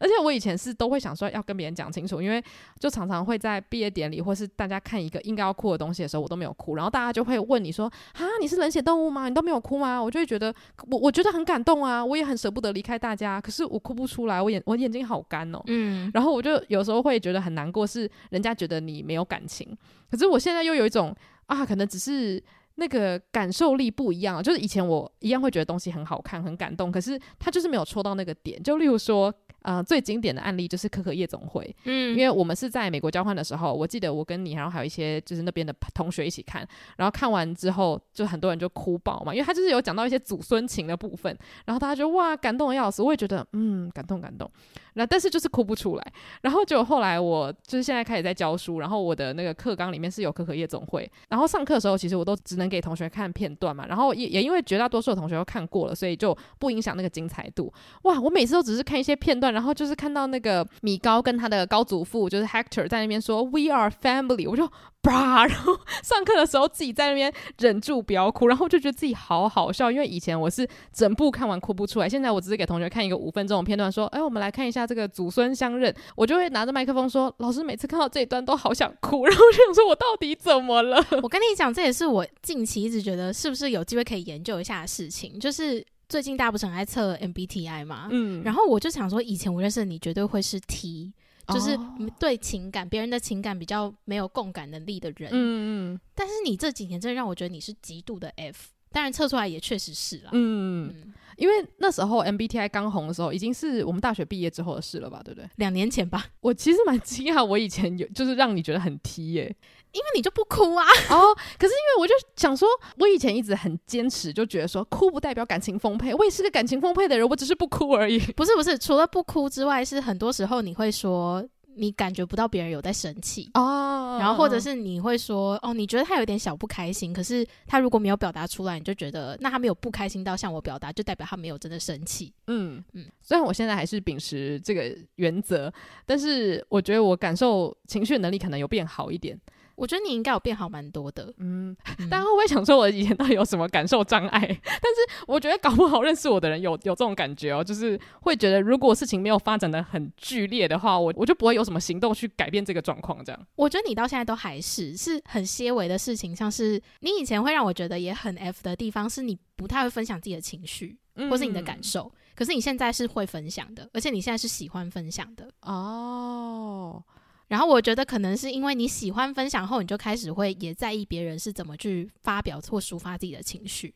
[0.00, 2.42] 而且我以前是都会想说要跟别人讲清楚，因为
[2.80, 9.28] 就常常会在毕业典礼或是大家看一个应该要哭的东西的时候，我都没有哭，然后大家就会问你说啊，你是冷血动物吗？
[9.28, 10.02] 你都没有哭吗？
[10.02, 10.52] 我就会觉得
[10.90, 19.78] 我我觉得很感动啊，我也很舍不得离开大家，可是我哭不出来，我眼我眼睛好干哦，嗯，然后我就有时候会觉得很难过，是人家觉得你没有感情，
[20.10, 21.14] 可是我现在又有一种
[21.46, 22.42] 啊，可能只是。
[22.80, 28.60] 那个感受力不一样，就是以前我一样会觉得东西很好看、很感动，可是他就是没有戳到那个点。
[28.62, 29.32] 就例如说，
[29.62, 44.50] 呃，最经典的案例就是可可夜总会，嗯，因为我们是在美国交换的时候，我记得我跟你，然后还有一些就是那边的同学一起看，然后看完之后，就很多人就哭爆嘛，因为他就是有讲到一些祖孙情的部分，然后大家就哇感动的要死，我也觉得嗯感动感动。
[44.94, 57.72] 那但是就是哭不出来，然后就后来我就是现在开始在教书，然后我的那个课纲里面是有可可夜总会，然后上课的时候其实我都只能给同学看片段嘛，然后也也因为绝大多数的同学都看过了，所以就不影响那个精彩度。
[58.02, 64.70] 哇，我每次都只是看一些片段，然后就是看到那个米高跟他的高祖父就是 Hector 在那边说 We are family，我就
[65.02, 81.02] 叭，然后 上课的时候自己在那边忍住不要哭，然后就觉得自己好好笑，因为以前我是整部看完哭不出来，现在我只是给同学看一个五分钟的片段，说，哎，我们来看一下这个祖孙相认，我就会拿着麦克风说，老师每次看到这一段都好想哭， 然后就想说我到底怎么了？
[81.22, 91.14] 我跟你讲，这也是我近期一直觉得是不是有机会可以研究一下的事情，就是最近大家不是很爱测 MBTI 嘛，嗯，然后我就想说，以前我认识的你绝对会是 T。
[91.48, 91.76] 就是
[92.16, 95.30] 对情感，别人的情感比较没有共感能力的人。
[95.32, 96.00] 嗯嗯。
[96.14, 100.30] 但是你这几年真的让我觉得你是极度的 F，当然测出来也确实是啦。
[100.32, 105.20] 嗯，嗯，因为那时候 MBTI 刚红的时候，已经是我们大学毕业之后的事了吧？
[105.24, 105.50] 对不对？
[105.56, 106.24] 两年前吧。
[106.38, 109.56] 我其实蛮惊讶，我以前有就是让你觉得很 T 耶。
[109.92, 110.86] 因为你就不哭啊！
[111.10, 116.14] 哦，可是因为我就想说，我以前一直很坚持，就觉得说哭不代表感情丰沛。
[116.14, 118.18] 我也是个感情丰沛的人，我只是不哭而已。
[118.36, 121.44] 不是不是，除了不哭之外，是很多时候你会说
[121.76, 132.32] 你感觉不到别人有在生气哦，然后或者是你会说哦，你觉得他有点小不开心，可是他如果没有表达出来，你就觉得那他没有不开心到向我表达，就代表他没有真的生气。
[132.48, 135.72] 嗯嗯，虽然我现在还是秉持这个原则，
[136.04, 139.38] 但是我觉得我感受情绪的能力可能有变好一点。
[139.80, 141.74] 我觉得你应该有变好蛮多的，嗯，
[142.10, 144.40] 大家会不会想说我以前到底有什么感受障碍？
[144.44, 153.24] 但是我觉得搞不好认识我的人有有这种感觉哦，就是会觉得如果事情没有发展的很剧烈的话，我我就不会有什么行动去改变这个状况。
[153.24, 160.98] 这样，我觉得你到现在都还是是很些微的事情，像是你以前会让我觉得也很 F 的地方，是你不太会分享自己的情绪
[161.30, 167.02] 或是你的感受，嗯，可是你现在是会分享的，而且你现在是喜欢分享的哦。
[167.50, 173.92] 然后我觉得可能是因为你喜欢分享后，你就开始会也在意别人是怎么去发表或抒发自己的情绪。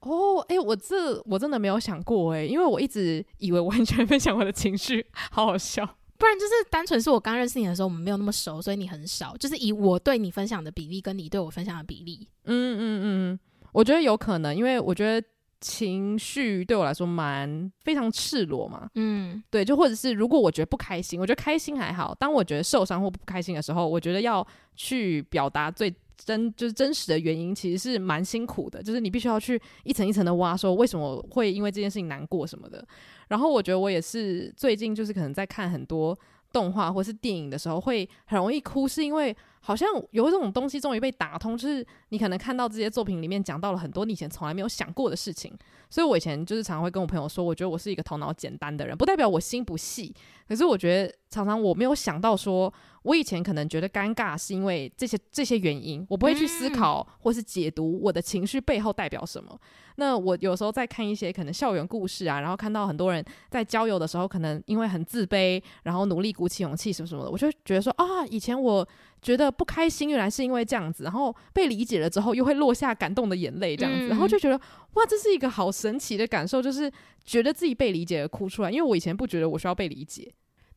[0.00, 5.86] 哦，哎，我这我真的没有想过哎，因为我一直以为我很喜欢分享我的情绪，好好笑。
[6.18, 12.28] 不然就是单纯是我刚认识你的时候，我们没有那么熟，所以你很少，就是以我对你分享的比例跟你对我分享的比例。
[12.44, 13.40] 嗯嗯嗯，
[13.72, 15.24] 我觉得有可能，因为我觉得。
[15.62, 22.12] 情绪对我来说蛮非常赤裸嘛，嗯，对，就或者是如果我觉得不开心，我觉得开心还好。
[22.18, 24.44] 当我觉得受伤或不开心的时候，我觉得要
[24.74, 28.82] 去表达最真就是真实的原因，其实是蛮辛苦的。
[28.82, 32.84] 就是你必须要去一层一层的挖，说为什么会因为这件事情难过什么的。
[33.28, 36.18] 然后我觉得我也是最近就是可能在看很多
[36.52, 39.34] 动画或是电影的时候，会很容易哭，是因为。
[39.64, 45.56] 好像有一种东西终于被打通，就是你可能看到这些作品里面讲到了很多你以前从来没有想过的事情。
[45.88, 50.12] 所以我以前就是常常会跟我朋友说，我觉得我是一个头脑简单的人，不代表我心不细。
[50.48, 52.72] 可是我觉得常常我没有想到说，
[53.02, 59.58] 我以前可能觉得尴尬是因为这些这些原因，我不会去思考或是解读我的情绪背后代表什么。
[59.96, 68.86] 那我有时候在看一些可能校园故事啊，然后看到很多人在交友的时候，可能因为很自卑，然后努力鼓起勇气什么什么的，我就觉得说啊，以前我
[69.20, 74.56] 觉得不开心，原来是因为这样子，然后被理解了之后，又会落下感动的眼泪这样子，然后就觉得
[74.94, 76.90] 哇，这是一个好神奇的感受，就是
[77.24, 80.32] 觉得自己被理解而哭出来，因为我以前不觉得我需要被理解。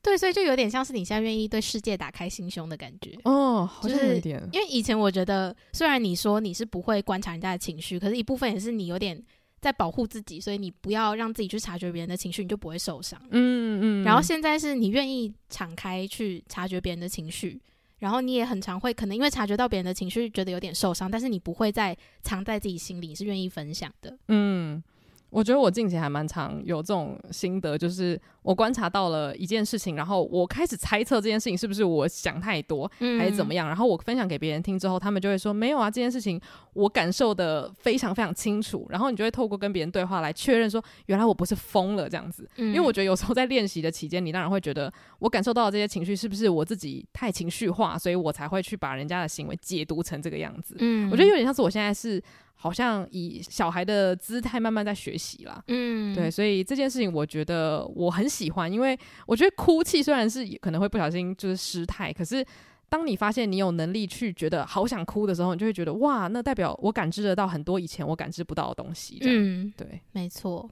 [0.05, 4.39] 对，所以就有点像是你现在愿意对世界打开心胸的感觉哦，好像有一点。
[4.53, 9.19] 因为以前我觉得，虽然你说你是不会观察人家的情绪，可是一部分也是你有点
[9.59, 13.19] 在保护自己，所以你不要让自己去察觉别人的情绪，你就不会受伤。
[13.31, 14.03] 嗯嗯。
[14.03, 17.59] 然后现在是你愿意敞开去察觉别人的情绪，
[17.97, 24.15] 然后你也很常会可能因为察觉到别人的情绪，觉得有点受伤，但是你不会再藏在自己心里，你是愿意分享的。
[24.27, 24.83] 嗯。
[25.29, 33.67] 我觉得我近期还蛮常有这种心得，就是我观察到了一件事情，然后我开始猜测这件事情是不是我想太多，还是怎么样。
[33.67, 36.39] 然后我分享给别人听之后，他们就会说没有啊，这件事情
[36.73, 38.87] 我感受的非常非常清楚。
[38.89, 42.47] 然后你就会透过跟别人对话来确认说，原来我不是疯了这样子。
[42.55, 50.77] 因为我觉得有时候在练习的期间，你当然会觉得我感受到的这些情绪是不是我自己太情绪化，所以我才会去把人家的行为解读成这个样子。
[50.79, 52.23] 嗯，我觉得有点像是我现在是。
[52.55, 62.43] 好像以小孩的姿态慢慢在学习啦，嗯，对，所以这件事情我觉得我很喜欢，因为我觉得哭泣虽然是可能会不小心就是失态，可是
[62.89, 70.69] 当你发现你有能力去觉得好想哭的时候，你就会觉得哇，那代表我感知得到很多以前我感知不到的东西，嗯，对，没错。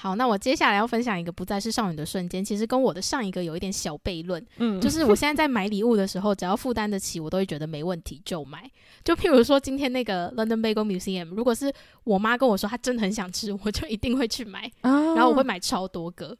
[0.00, 4.42] 好，那我接下来要分享一个不再是少女的瞬间，其实跟我的上一个有一点小悖论。
[4.56, 8.70] 嗯，就是我现在在买礼物的时候，只要负担得起，我都会觉得没问题就买。
[9.04, 11.70] 就譬如说今天那个 London Bagel Museum，如果是
[12.04, 16.34] 我妈跟我说她真的很想吃，我就一定会去买，啊、然后我会买超多个。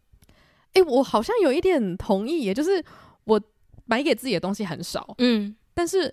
[0.73, 2.83] 哎、欸，我好像有一点同意，也就是
[3.25, 3.39] 我
[3.85, 6.11] 买给自己的东西很少，嗯，但是。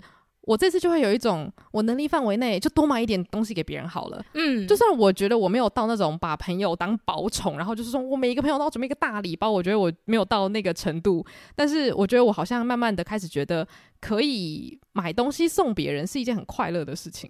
[0.48, 4.26] 我这次就会有一种，我能力范围内就多买一点东西给别人好了。
[4.34, 11.26] 嗯，就算我觉得我没有到那种把朋友当宝宠，然后就是说我每一个朋友都要准备一个大礼包，我觉得我没有到那个程度。
[11.54, 13.68] 但是我觉得我好像慢慢的开始觉得，
[14.00, 17.30] 可以买东西送别人是一件很快乐的事情。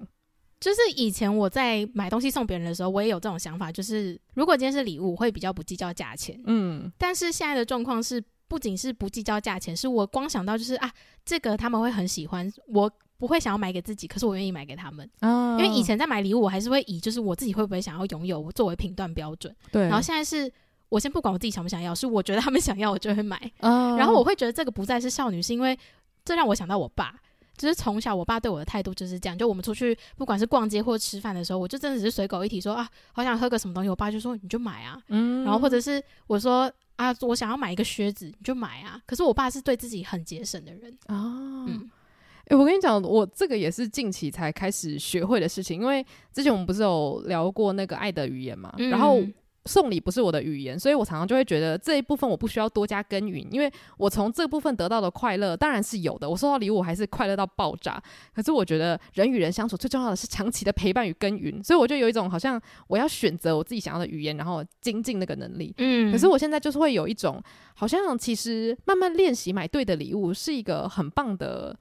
[0.59, 6.39] 就是以前我在买东西送别人的时候，我也有这种想法，就是如果今天是礼物，我会比较不计较价钱。
[6.45, 10.91] 嗯，但是现在的状况是，不仅是不计较价钱，是我光想到就是啊，
[11.25, 12.91] 这个他们会很喜欢我。
[13.17, 15.09] 不会想要买给自己，可是我愿意买给他们。
[15.21, 19.53] 哦，因为以前在买礼物，我还是会以就是我自己会不会想要拥有作为评断标准。
[19.71, 19.83] 对。
[19.83, 20.51] 然后现在是
[20.89, 23.35] 我先不管我自己想不想要，是我觉得他们想要，我就会买。
[23.61, 23.95] 哦。
[23.99, 25.77] 然后我会觉得这个不再是少女，是因为
[26.23, 27.15] 这让我想到我爸，
[27.57, 29.37] 就是从小我爸对我的态度就是这样。
[29.37, 35.01] 就我们出去不管是逛街或者吃饭的时候，我就真的只是随口一提说啊，好想喝个什么东西，我爸就说你就买啊。
[35.07, 35.43] 嗯。
[35.43, 39.01] 然后或者是我说啊，我想要买一个靴子，你就买啊。
[39.05, 40.91] 可是我爸是对自己很节省的人。
[41.07, 41.65] 哦。
[41.67, 41.89] 嗯。
[42.47, 45.81] 诶、欸，我跟你讲，我这个也是近期才开始学会的事情。
[45.81, 49.21] 因为之前我们不是有聊过那个爱的语言嘛，嗯、然后
[49.65, 58.01] 送礼不是我的语言，所以我常常就会觉得这一部分我不需要多加耕耘，因为我从这部分得到的快乐当然是有的，我收到礼物还是快乐到爆炸。
[58.33, 62.57] 可是我觉得人与人相处最重要的是长期的陪伴与耕耘，所以我就有一种好像
[62.87, 65.73] 我要选择我自己想要的语言，然后精进那个能力。
[65.79, 67.43] 嗯，可是我现在就是会有一种
[67.75, 71.77] 好像其实慢慢练习买对的礼物是一个很棒的，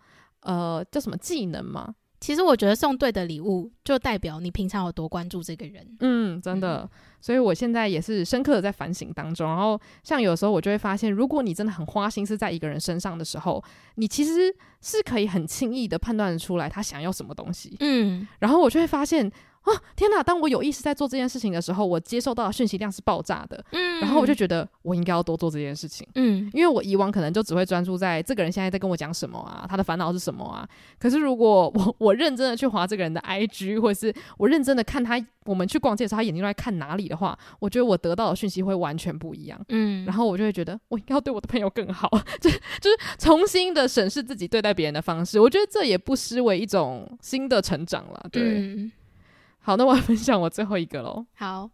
[0.47, 1.95] 呃，叫什么技能吗？
[2.19, 5.87] 其实我觉得送对的礼物，就代表你平常有多关注这个人。
[6.01, 6.79] 嗯，真的。
[6.79, 6.89] 嗯、
[7.21, 9.47] 所以我现在也是深刻的在反省当中。
[9.47, 13.63] 然后，像有时候我就会发现，如果你真的很花心思在一个人身上的时候，
[13.97, 17.77] 你其实是可以很轻易的判断出来他想要什么东西。
[17.81, 19.31] 嗯，然后我就会发现。
[19.67, 19.83] 啊！
[19.97, 20.23] 天哪！
[20.23, 23.63] 当我有意识在做这件事情的时候，我接受到的讯息量是爆炸的。
[23.73, 26.07] 嗯，然后我就觉得我应该要多做这件事情。
[26.15, 30.67] 嗯，因为我以往可能就只会专注在这个人现在在跟我讲什么啊，他的烦恼是什么啊。
[30.99, 39.61] 可是如果我我认真的去划这个人的 IG，或者是我认真的看他，我们去逛街的时候，他眼睛都在看哪里的话，我觉得我得到的讯息会完全不一样。
[39.71, 42.09] 嗯，然后我就会觉得我应该要对我的朋友更好，
[42.41, 45.41] 就就是重新的审视自己对待别人的方式。
[45.41, 48.27] 我觉得这也不失为一种新的成长了。
[48.31, 48.43] 对。
[48.43, 48.93] 嗯
[49.67, 51.27] 好，那我要分享我最后一个喽。
[51.35, 51.69] 好，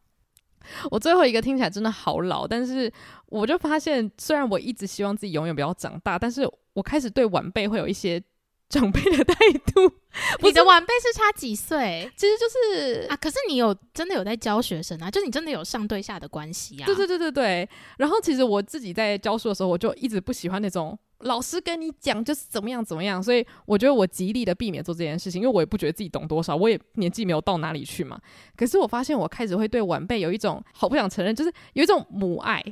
[0.90, 2.90] 我最后一个听起来真的好老，但是
[3.26, 8.18] 我就发现，虽然我一直希望自己永远不要长大，但是我开始对晚辈会有一些
[8.70, 9.34] 长辈的态
[9.74, 9.92] 度。
[10.42, 12.10] 你的晚辈是差几岁？
[12.16, 16.86] 其实就是啊，可是你有真的有在教学生啊，就是你真的有上对下的关系啊。
[16.86, 17.68] 对对对对对。
[17.98, 20.98] 然后其实我自己在教书的时候，我就一直不喜欢那种。
[21.22, 28.20] 老师跟你讲就是怎么样怎么样，所以我觉得我极力的避免做这件事情，因为我也不觉得自己懂多少，我也年纪没有到哪里去嘛。
[28.56, 32.62] 可是我发现我开始会对晚辈有一种好不想承认，就是有一种母爱，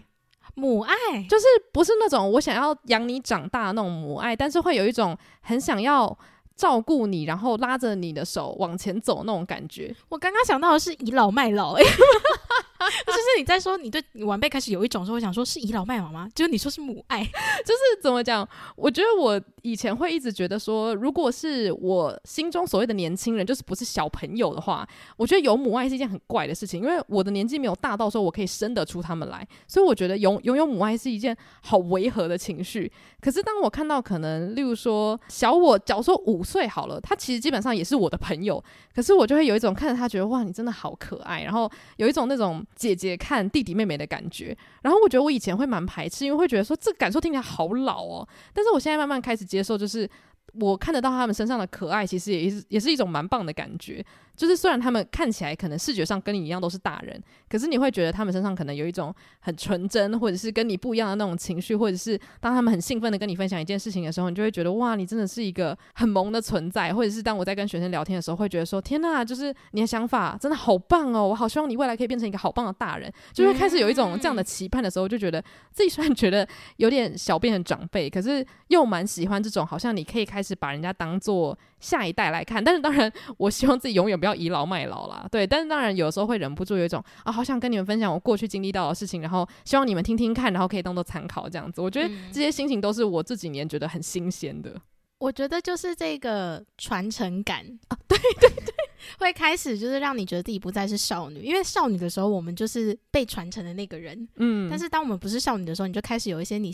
[0.54, 0.94] 母爱
[1.28, 6.18] 就是不是那种我想要养你长大的那种母爱，但是会有一种很想要
[6.56, 9.94] 照顾你，然后拉着你的手往前走那种感觉。
[10.08, 11.82] 我刚刚想到的是倚老卖老，欸，
[13.06, 16.28] 就是你在说你对晚辈开始有一种说，我想说是倚老卖老吗？
[16.34, 17.22] 就是你说是母爱，
[17.64, 18.46] 就是怎么讲？
[18.74, 24.88] 我觉得我以前会一直觉得说，如果是我心中所谓的年轻人，就是不是小朋友的话，
[25.18, 32.90] 我觉得有母爱是一件很怪的事情，因为我的年纪没有大到说我可以生得出他们来，所以我觉得拥拥有母爱是一件好违和的情绪。
[33.20, 38.62] 可是当我看到可能，例如说小我，假如说五岁好了，他其实基本上也是我的朋友，
[38.94, 42.64] 可是我就会有一种看着他觉得哇，你真的好可爱，然后有一种那种。
[42.74, 48.26] 姐姐看弟弟妹妹的感觉，然后我觉得我以前会蛮排斥，因为会觉得说这感受听起来好老哦。
[48.54, 50.08] 但是我现在慢慢开始接受，就是
[50.54, 54.04] 我看得到他们身上的可爱，其实也是也是一种蛮棒的感觉。
[54.36, 66.92] 就是虽然他们看起来可能视觉上跟你一样都是大人，可是你会觉得他们身上可能有一种很纯真，或者是跟你不一样的那种情绪，或者是当他们很兴奋的跟你分享一件事情的时候，你就会觉得哇，你真的是一个很萌的存在。
[66.94, 76.46] 或者是当我在跟学生聊天的时候，会觉得说天呐，就是你的想法真的好棒哦，我好希望你未来可以变成一个好棒的大人，就会开始有一种这样的期盼的时候，就觉得自己虽然觉得
[76.78, 82.62] 有点小变成长辈，可是又蛮喜欢这种好像你可以开始把人家当做下一代来看。
[82.62, 85.26] 但是当然，我希望自己永远不要倚老卖老啦。
[85.30, 91.80] 对，但是当然有时候会忍不住有一种啊，好想跟你们分享我过去经历到的事情，然后希望你们听听看，然后可以当做参考这样子。
[91.80, 94.74] 我觉得这些心情都是我这几年觉得很新鲜的。
[95.18, 98.74] 我觉得就是这个传承感啊，对对对，
[99.18, 106.72] 会开始就是让你觉得自己不再是少女，因为少女的时候我们就是被传承的那个人，嗯，但是当我们不是少女的时候，你就开始有一些你。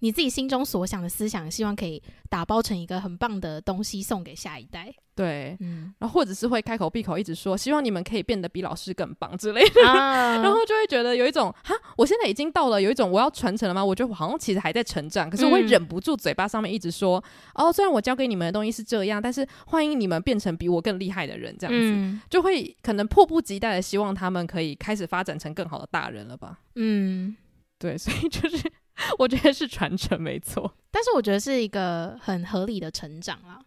[0.00, 4.94] 你自己心中所想的思想，希望可以打包成一个很棒的东西送给下一代。
[5.14, 13.84] 对，嗯，然后或者是会开口闭口一直说，希望你们可以变得比老师更棒之类的，啊、 然后就会觉得有一种哈，我现在已经到了有一种我要传承了吗？
[13.84, 17.22] 我觉得我好像其实还在成长，可是我会忍不住嘴巴上面一直说，
[17.54, 26.58] 嗯、哦，虽然我教给你们的东西是这样，但是欢迎你们变成比我更厉害的人，这样子、嗯、就会可能迫不及待的希望他们可以开始发展成更好的大人了吧？
[26.74, 27.36] 嗯，
[27.78, 28.60] 对，所以就是。
[29.18, 33.60] 我觉得是传承没错，但是我觉得是一个很合理的成长啦，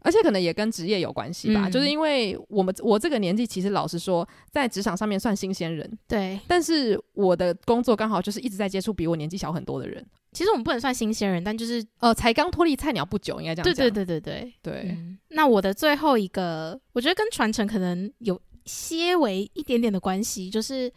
[0.00, 1.68] 而且可能也跟职业有关系吧。
[1.68, 6.38] 嗯、就是因为我们我这个年纪，其实老实说，在职场上面算新鲜人，对。
[6.46, 10.04] 但是我的工作刚好就是一直在接触比我年纪小很多的人。
[10.32, 13.74] 其实我们不能算新鲜人，但就是呃，才刚脱离菜鸟不久，应该这样讲。
[13.74, 14.82] 对对对对对对。
[14.82, 20.92] 对嗯、那我的最后一个，我觉得跟传承可能有些微一点点的关系，就是。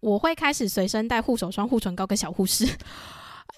[0.00, 2.64] 我会开始随身带护手霜、护唇膏跟小护士。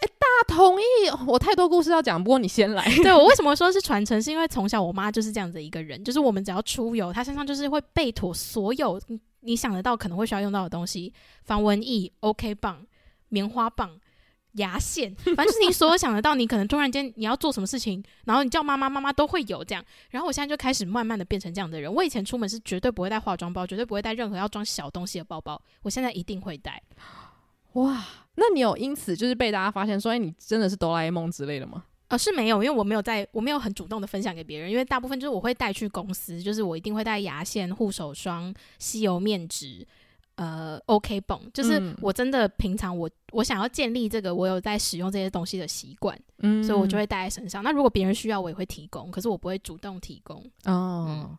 [0.02, 0.84] 哎，大同意！
[1.26, 2.84] 我太多故事要讲，不过你先来。
[3.02, 4.20] 对，我为什么说是传承？
[4.20, 9.00] 是因为从小我妈就是这样子一个人，就是我们只要出游，她身上就是会备妥所有
[9.40, 11.12] 你想得到可能会需要用到的东西：
[11.44, 12.84] 防蚊液、OK 棒、
[13.28, 13.90] 棉花棒。
[14.52, 19.84] 牙线， 反正就是你所有想得到，你可能突然间你要做什么事情，然后你叫妈妈，妈妈都会有这样。
[20.10, 21.92] 然后我现在就开始慢慢的变成这样的人。
[21.92, 25.60] 我以前出门是绝对不会带化妆包，绝对不会带任何要装小东西的包包。
[25.82, 26.82] 我现在一定会带。
[27.74, 31.84] 哇，那你有因此就是被大家发现说，哎，你真的是哆啦 A 梦之类的吗？
[32.08, 39.86] 呃，是没有，因为我没有在，我没有很主动的分享给别人，因为大部分就是我会带去公司，就是我一定会带牙线、护手霜、吸油面纸。
[40.42, 47.62] 呃，OK 绷，就是我真的平常我我想要建立这个我有在使用这些东西的习惯，嗯，所以我就会带在身上。
[47.62, 50.38] 那如果别人需要，我也会提供，可是我不会主动提供。
[50.64, 51.38] 哦，嗯，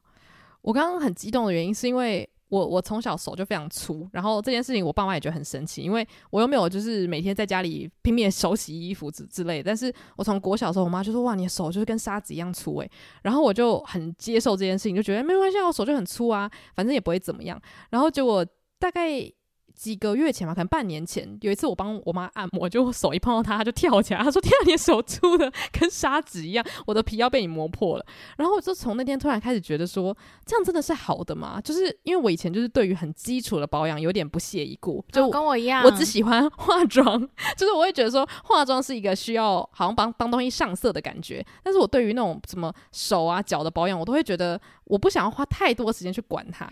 [0.61, 9.63] 我刚刚很激动的原因是因为我我从小手就非常粗，然后这件事情我爸妈也觉得很神奇，因为我又没有就是每天在家里拼命手洗衣服之之类的。
[9.65, 12.89] 但是我从国小的时候，我妈就说哇，你的手就是跟沙子一样粗诶。
[13.23, 17.61] 然后我就很接受这件事情，就觉得没关系，我手就很粗啊，反正也不会怎么样。
[17.89, 18.45] 然后结果。
[18.83, 19.31] 大概
[19.73, 28.05] 几个月前吧，可能半年前，有一次我帮我妈按摩，就我手一碰到她，她就跳起来，她说：“天啊，你的手粗的跟砂纸一样，我的皮要被你磨破了。”
[28.37, 30.15] 然后我就从那天突然开始觉得说，
[30.45, 31.61] 这样真的是好的吗？
[31.61, 37.17] 就是因为我以前就是对于很基础的保养有点不屑一顾，就、哦、跟我一样，我只喜欢化妆，
[37.55, 46.69] 就是我会觉得说化妆是一个需要好像帮帮东西上色的感觉，但是我对于那种什么手啊脚的保养，我都会觉得我不想要花太多时间去管它。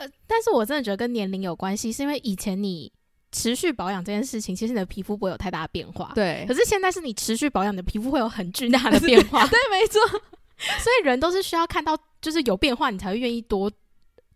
[0.00, 2.90] 呃，但是我真的觉得跟年龄有关系，是因为以前你
[3.32, 6.12] 持续保养这件事情，其实你的皮肤不会有太大的变化。
[6.14, 9.46] 对，可是现在是你持续保养，你的皮肤会有很巨大的变化。
[9.48, 10.00] 对，没错。
[10.08, 13.70] 所以人都是需要看到就是有变化，你才会愿意多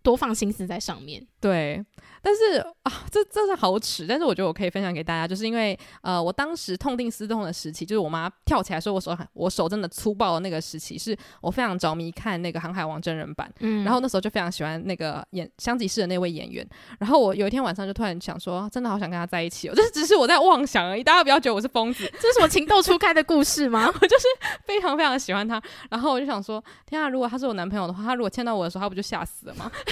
[0.03, 1.27] 多放心思在上面。
[1.49, 1.85] 对。
[2.27, 16.67] 但是啊，这这是好耻，但是我觉得我可以分享给大家，就是因为呃，我当时痛定思痛的时期，就是我妈跳起来说我手很我手真的粗暴的那个时期，是我非常着迷看那个《航海王》真人版，嗯，然后那时候就非常喜欢那个演香吉士的那位演员，
[16.99, 23.87] 然后我有一天晚上就突然想说，真的好想跟他在一起哦，这 只是我在妄想而已，大家不要觉得我是疯子，这是什么情窦初开的故事吗？
[24.01, 24.25] 我就是
[24.65, 29.71] 非常非常喜欢他，然后我就想说，天啊，如果他是我男朋友的话，他如果牵到我的时候，他不就吓死了吗？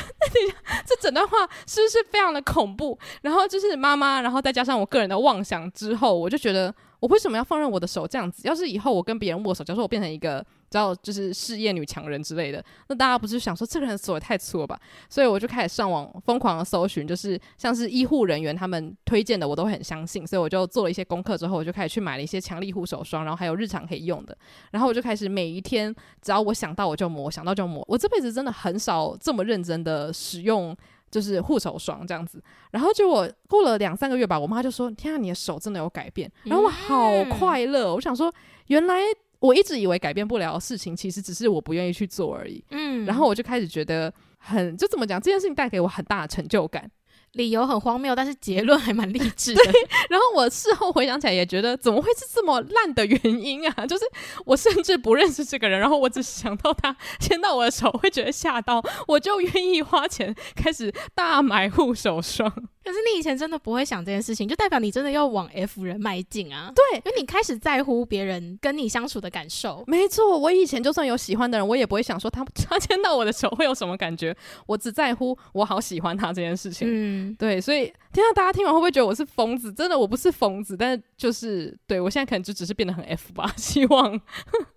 [0.87, 2.99] 这整段话是不是非常的恐怖？
[3.23, 8.47] 然后就是妈妈，然后再加上我个人的妄想之后，我就觉得我为什么要放任我的手这样子？
[8.47, 14.79] 要是以后我跟别人握手，假如说我变成一个，知道就是事业女强人之类的，那大家不是想说这个人手也太粗了吧？
[15.09, 20.27] 所以我就开始上网疯狂的搜寻，就是像是医护人员他们推荐的，我都很相信。
[20.27, 24.37] 所以我就做了一些功课之后，我就开始去买了一些强力护手霜，然后还有日常可以用的。
[24.71, 27.85] 然后我就开始每一天，只要我想到我就抹，想到就抹。
[27.89, 30.77] 我这辈子真的很少这么认真的使用。
[31.13, 38.33] 就是护手霜这样子，然后就我过了两三个月吧，我妈就说：“天啊，你的手真的有改变。”然后我好快乐，我想说，
[38.69, 39.03] 原来
[39.39, 42.65] 我一直以为改变不了的事情，其实只是我不愿意去做而已。
[42.71, 46.91] 嗯，然后我就开始觉得很，就怎么讲，这件事情带给我很大的成就感。
[47.33, 49.63] 理由很荒谬，但是结论还蛮励志的。
[50.11, 53.75] 然后我事后回想起来也觉得，怎么会是这么烂的原因啊？
[53.87, 54.05] 就是
[54.45, 62.53] 我甚至不认识这个人，然后我只想到他牵到我的手会觉得吓到，我就愿意花钱开始大买护手霜。
[62.85, 66.73] 可是你以前真的不会想这件事情，就代表你真的要往 F 人迈进啊！
[66.75, 69.85] 对，因为你开始在乎别人跟你相处的感受。
[69.87, 76.89] 没错，我以前就算有喜欢的人，我也不会想说他他牵到我的手会有什么感觉，我只在乎我好喜欢他这件事情。
[76.91, 77.93] 嗯，对，所以。
[78.13, 79.73] 听到，大家听完会不会觉得我是疯子？
[79.73, 84.21] 真的，我不是疯子，但是就是对我现在可能就只是变得很 F 吧，希望。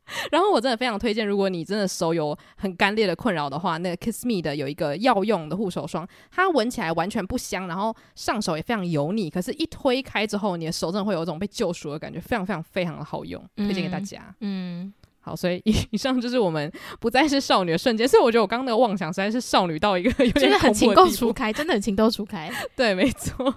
[0.31, 14.33] 然后我真的非常推荐，如果你真的手有很干裂的困扰的话，那个 Kiss Me 的有一个药用的护手霜，它闻起来完全不香，然后上手也非常油腻，可是一推开之后，你的手真的会有一种被救赎的感觉，非常非常非常的好用，推荐给大家。
[14.39, 14.83] 嗯。
[14.85, 14.93] 嗯
[15.25, 18.07] 好，所以以上就是我们不再是少女的瞬间。
[18.07, 22.51] 所以我觉得我刚刚那个妄想实在是少女到一个有点的很情窦初开，真的很情窦初开。
[22.77, 23.55] 对，没错。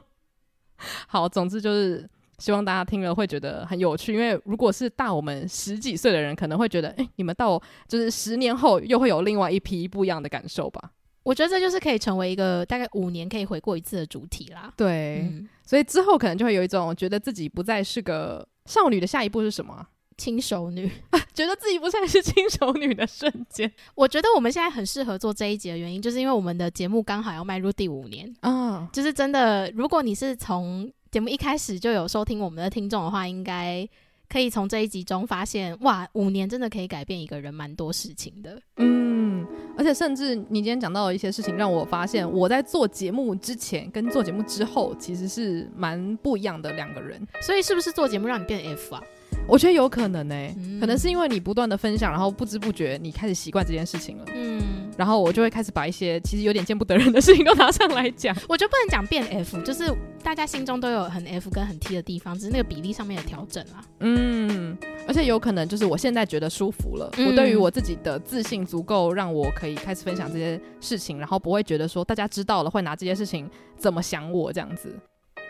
[1.06, 2.08] 好，总之就是
[2.38, 10.92] 希望大家听了会觉得很有趣，因为如果是大我们十几岁的人，可能会觉得，哎、欸，你们到就是十年后又会有另外一批不一样的感受吧。
[11.24, 14.72] 我觉得这就是可以成为一个大概五年可以回过一次的主题啦。
[14.76, 19.86] 对，嗯、所以之后可能就会有一种觉得自己不再是个少女的下一步是什么？
[20.16, 20.90] 轻熟女，
[21.32, 23.70] 觉得自己不再是轻熟女的瞬间。
[23.94, 28.50] 我觉得我们现在很适合做这一集的原因，就是因为我们的节目刚好要迈入第五年啊。
[28.50, 33.88] 哦、就是真的，如果你是从节目一开始就有收听我们的听众的话，应该
[34.28, 38.60] 可以从这一集中发现，哇，五年真的可以改变一个人蛮多事情的。
[38.76, 39.46] 嗯，
[39.76, 47.26] 而且甚至你今天讲到的一些事情，让我发现我在做节目之前跟做节目之后其实是蛮不一样的两个人。
[47.40, 49.02] 所以是不是做节目让你变 F 啊？
[49.48, 54.24] 我觉得有可能呢、欸，嗯、可能是因为你不断的分享，然后不知不觉你开始习惯这件事情了。
[54.34, 58.36] 嗯，然后我就会开始把一些其实有点见不得人的事情都拿上来讲。
[58.46, 59.90] 我觉得不能讲变 F，就是
[60.22, 63.82] 大家心中都有很 F 跟很 T 的地方，只是那个比例上面的调整啊。
[64.00, 64.76] 嗯，
[65.06, 74.94] 而且有可能就是我现在觉得舒服了，嗯、我对于我自己的自信足够让我可以开始分享这些事情，然后不会觉得说大家知道了会拿这些事情怎么想我这样子。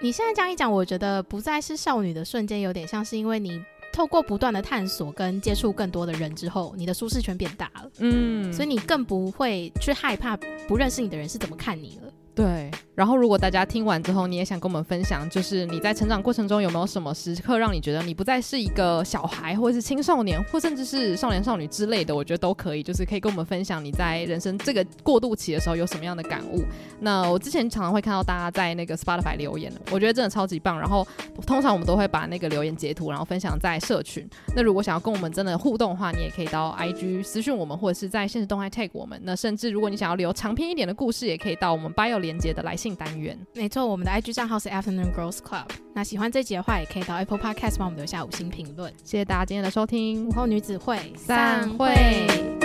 [0.01, 3.61] 你现在这样一讲，我觉得不再是少女的瞬间，有点像是因为你。
[3.99, 10.37] 透过不断的探索跟接触更多的人之后，你的舒适圈变大了，嗯，所以你更不会去害怕
[10.69, 12.13] 不认识你的人是怎么看你了。
[12.33, 26.65] 对，然后如果大家听完之后，你也想跟我们分享，就是你在成长过程中有没有什么时刻让你觉得你不再是一个小孩，或者是青少年，或甚至是少年少女之类的，我觉得都可以，就是可以跟我们分享你在人生这个过渡期的时候有什么样的感悟。
[26.99, 30.77] 那我之前常常会看到大家在那个 Spotify 留言，我觉得真的超级棒。
[30.77, 31.07] 然后
[31.47, 34.29] 通常我们都会把那个留言截图，然后分享在社群。
[34.57, 39.21] 那如果想要跟我们真的互动的话，你也可以到 IG 私讯我们，或者是在现实动态 tag 我们。
[39.23, 45.67] 那甚至如果你想要留长篇一点的故事，也可以到我们 bio 连接的来信单元，没错，我们的 IG 账号是 Afternoon Girls Club。
[45.95, 48.93] 那喜欢这集的话，也可以到 Apple Podcast 帮我们留下五星评论。
[49.05, 52.58] 谢谢大家今天的收听，午后女子会散会。